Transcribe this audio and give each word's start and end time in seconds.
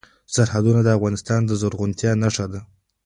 سرحدونه 0.35 0.79
د 0.83 0.87
افغانستان 0.97 1.41
د 1.45 1.51
زرغونتیا 1.61 2.11
نښه 2.23 2.45
ده. 2.53 2.61